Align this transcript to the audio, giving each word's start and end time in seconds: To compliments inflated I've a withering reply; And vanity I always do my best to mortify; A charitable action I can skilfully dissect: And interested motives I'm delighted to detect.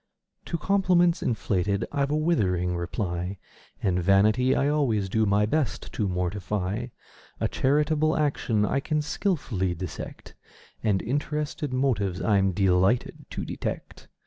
To 0.45 0.57
compliments 0.57 1.21
inflated 1.21 1.85
I've 1.91 2.09
a 2.09 2.17
withering 2.17 2.75
reply; 2.75 3.37
And 3.83 4.01
vanity 4.01 4.55
I 4.55 4.67
always 4.67 5.07
do 5.09 5.27
my 5.27 5.45
best 5.45 5.93
to 5.93 6.07
mortify; 6.07 6.87
A 7.39 7.47
charitable 7.47 8.17
action 8.17 8.65
I 8.65 8.79
can 8.79 9.03
skilfully 9.03 9.75
dissect: 9.75 10.33
And 10.81 11.03
interested 11.03 11.71
motives 11.71 12.19
I'm 12.19 12.51
delighted 12.51 13.27
to 13.29 13.45
detect. 13.45 14.07